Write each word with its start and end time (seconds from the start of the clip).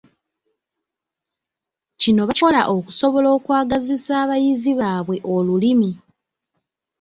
Kino 2.01 2.21
bakikola 2.27 2.61
okusobola 2.75 3.27
okwagazisa 3.37 4.11
abayizi 4.23 4.71
baabwe 4.79 5.17
olulimi. 5.33 5.91